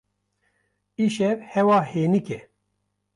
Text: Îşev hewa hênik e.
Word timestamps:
Îşev 1.03 1.37
hewa 1.51 1.79
hênik 1.91 2.27
e. 2.37 2.39